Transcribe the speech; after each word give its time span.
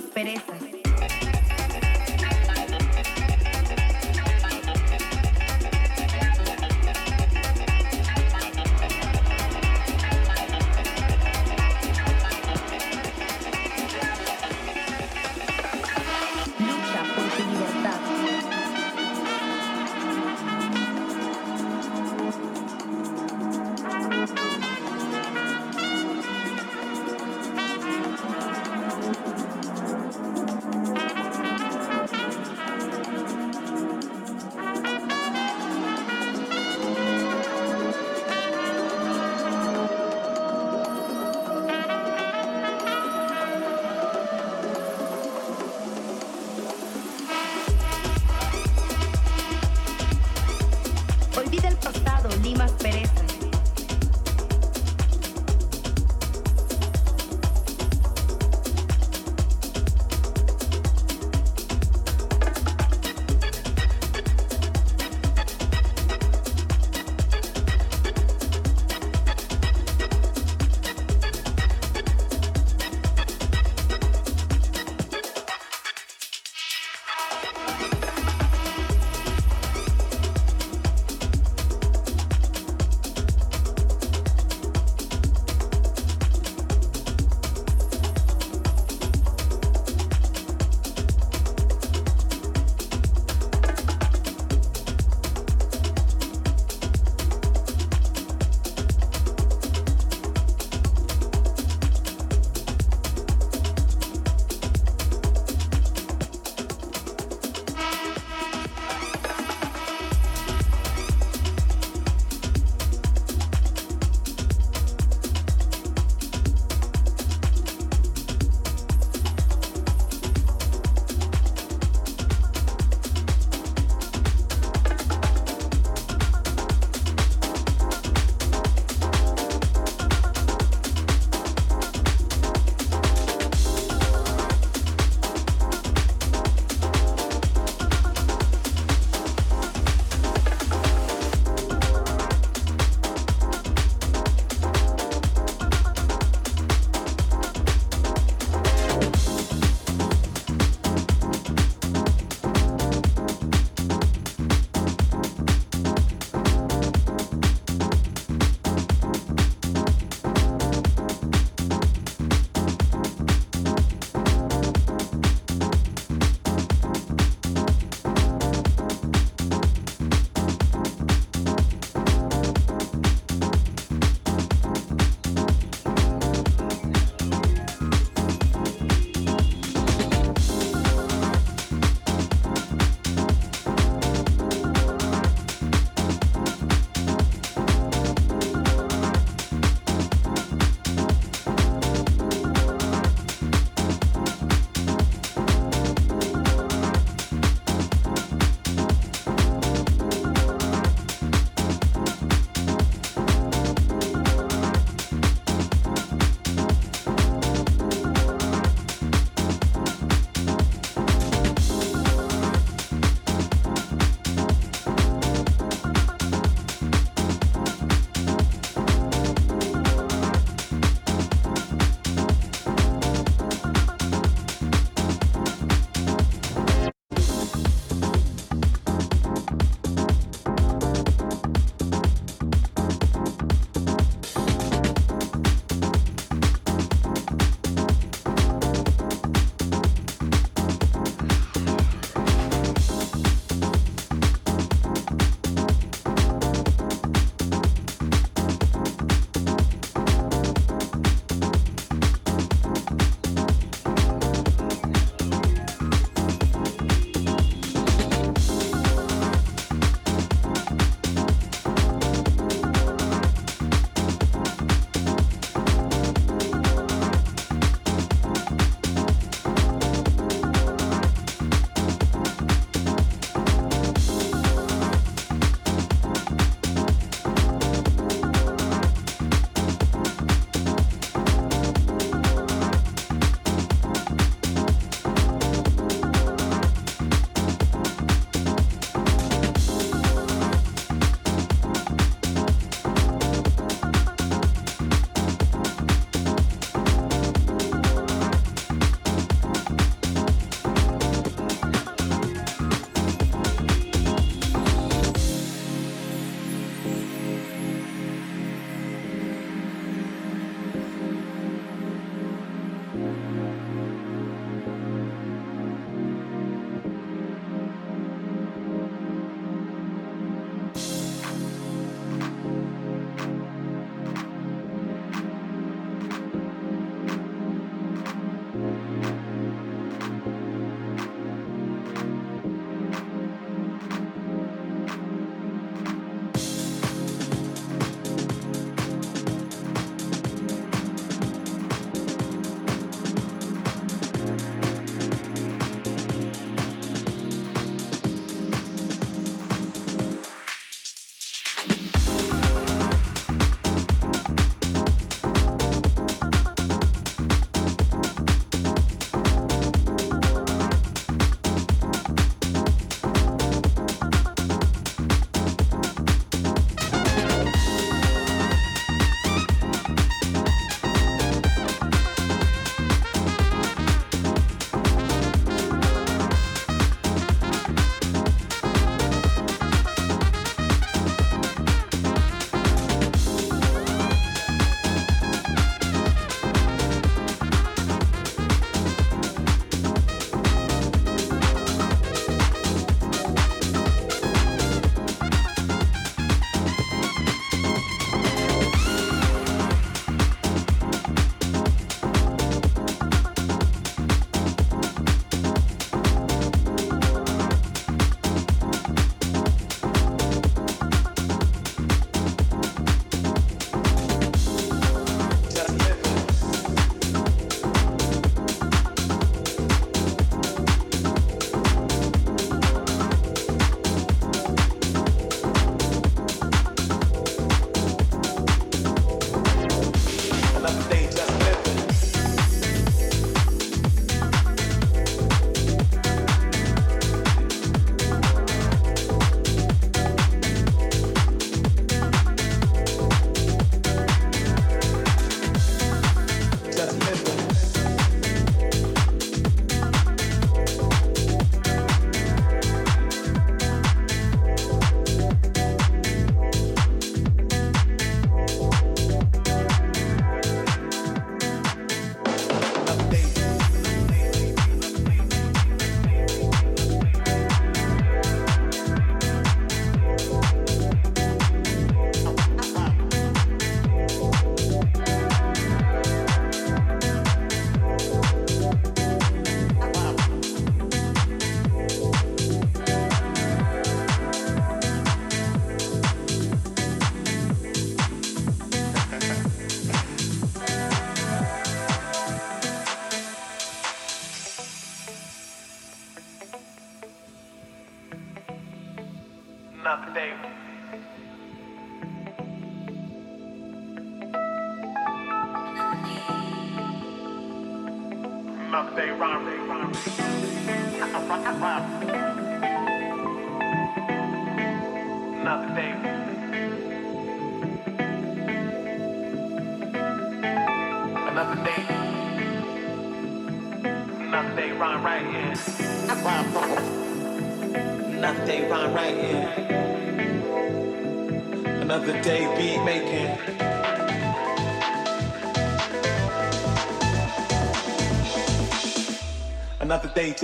pereza. 0.00 0.53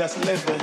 Just 0.00 0.16
living. 0.24 0.59